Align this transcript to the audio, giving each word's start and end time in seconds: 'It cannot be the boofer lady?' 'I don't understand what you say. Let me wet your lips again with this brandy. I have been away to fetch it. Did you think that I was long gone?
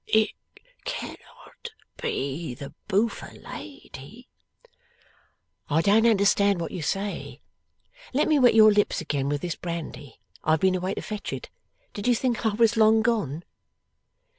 'It 0.07 0.31
cannot 0.83 1.69
be 2.01 2.55
the 2.55 2.73
boofer 2.87 3.33
lady?' 3.43 4.27
'I 5.69 5.81
don't 5.83 6.07
understand 6.07 6.59
what 6.59 6.71
you 6.71 6.81
say. 6.81 7.39
Let 8.11 8.27
me 8.27 8.39
wet 8.39 8.55
your 8.55 8.71
lips 8.71 8.99
again 8.99 9.29
with 9.29 9.41
this 9.41 9.53
brandy. 9.55 10.19
I 10.43 10.53
have 10.53 10.59
been 10.59 10.73
away 10.73 10.95
to 10.95 11.03
fetch 11.03 11.31
it. 11.31 11.51
Did 11.93 12.07
you 12.07 12.15
think 12.15 12.37
that 12.41 12.53
I 12.53 12.55
was 12.55 12.77
long 12.77 13.03
gone? 13.03 13.43